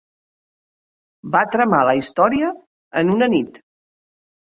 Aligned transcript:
Va 1.35 1.41
tramar 1.55 1.81
la 1.89 1.93
història 1.99 2.49
en 3.03 3.13
una 3.17 3.29
nit. 3.35 3.61